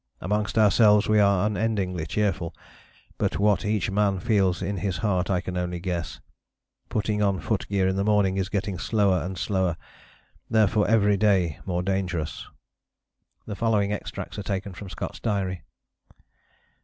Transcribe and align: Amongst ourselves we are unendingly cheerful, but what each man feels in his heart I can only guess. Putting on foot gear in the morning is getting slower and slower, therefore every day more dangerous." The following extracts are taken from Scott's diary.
Amongst 0.19 0.57
ourselves 0.57 1.07
we 1.07 1.19
are 1.19 1.45
unendingly 1.45 2.07
cheerful, 2.07 2.55
but 3.19 3.37
what 3.37 3.63
each 3.63 3.91
man 3.91 4.19
feels 4.19 4.63
in 4.63 4.77
his 4.77 4.97
heart 4.97 5.29
I 5.29 5.41
can 5.41 5.55
only 5.55 5.79
guess. 5.79 6.19
Putting 6.89 7.21
on 7.21 7.39
foot 7.39 7.67
gear 7.69 7.87
in 7.87 7.97
the 7.97 8.03
morning 8.03 8.35
is 8.37 8.49
getting 8.49 8.79
slower 8.79 9.23
and 9.23 9.37
slower, 9.37 9.77
therefore 10.49 10.87
every 10.87 11.17
day 11.17 11.59
more 11.67 11.83
dangerous." 11.83 12.47
The 13.45 13.55
following 13.55 13.91
extracts 13.93 14.39
are 14.39 14.41
taken 14.41 14.73
from 14.73 14.89
Scott's 14.89 15.19
diary. 15.19 15.61